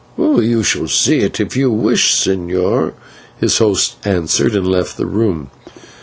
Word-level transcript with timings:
"You 0.17 0.63
shall 0.63 0.87
see 0.87 1.19
if 1.19 1.55
you 1.55 1.69
wish, 1.69 2.15
señor," 2.15 2.93
his 3.39 3.59
host 3.59 3.97
answered, 4.03 4.55
and 4.55 4.65
left 4.65 4.97
the 4.97 5.05
room. 5.05 5.51